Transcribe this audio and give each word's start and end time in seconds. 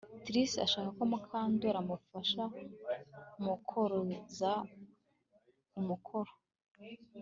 Trix 0.25 0.47
arashaka 0.57 0.89
ko 0.97 1.03
Mukandoli 1.11 1.77
amufasha 1.83 2.43
mukoroza 3.43 4.51
umukoro 5.79 6.31